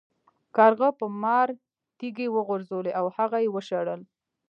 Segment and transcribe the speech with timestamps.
[0.55, 1.47] کارغه په مار
[1.97, 4.01] تیږې وغورځولې او هغه یې وشړل.